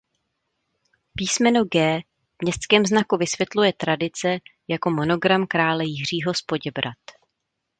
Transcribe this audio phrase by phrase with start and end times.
[1.15, 1.99] Písmeno „G“
[2.39, 6.97] v městském znaku vysvětluje tradice jako monogram krále Jiřího z Poděbrad.